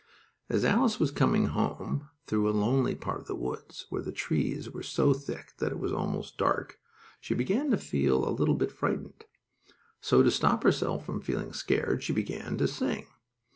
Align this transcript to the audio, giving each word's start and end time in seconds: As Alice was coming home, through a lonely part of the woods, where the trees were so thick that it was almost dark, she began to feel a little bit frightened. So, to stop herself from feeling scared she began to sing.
As 0.49 0.65
Alice 0.65 0.99
was 0.99 1.11
coming 1.11 1.45
home, 1.49 2.09
through 2.25 2.49
a 2.49 2.57
lonely 2.57 2.95
part 2.95 3.19
of 3.21 3.27
the 3.27 3.35
woods, 3.35 3.85
where 3.91 4.01
the 4.01 4.11
trees 4.11 4.67
were 4.67 4.81
so 4.81 5.13
thick 5.13 5.51
that 5.59 5.71
it 5.71 5.77
was 5.77 5.93
almost 5.93 6.39
dark, 6.39 6.79
she 7.19 7.35
began 7.35 7.69
to 7.69 7.77
feel 7.77 8.27
a 8.27 8.33
little 8.33 8.55
bit 8.55 8.71
frightened. 8.71 9.25
So, 9.99 10.23
to 10.23 10.31
stop 10.31 10.63
herself 10.63 11.05
from 11.05 11.21
feeling 11.21 11.53
scared 11.53 12.01
she 12.01 12.13
began 12.13 12.57
to 12.57 12.67
sing. 12.67 13.05